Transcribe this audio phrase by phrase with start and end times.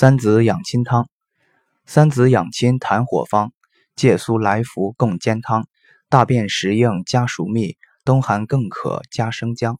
[0.00, 1.10] 三子养亲汤，
[1.84, 3.50] 三子养亲痰火方，
[3.94, 5.66] 借苏来福共煎汤，
[6.08, 9.76] 大便时硬加熟蜜，冬寒更可加生姜。